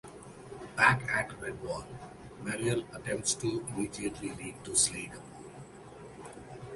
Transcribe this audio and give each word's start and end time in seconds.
Back 0.75 1.03
at 1.11 1.29
Redwall, 1.39 1.85
Mariel 2.41 2.85
attempts 2.91 3.35
to 3.35 3.63
immediately 3.67 4.31
leave 4.33 4.63
to 4.63 4.73
slay 4.75 5.11
Gabool. 5.13 5.51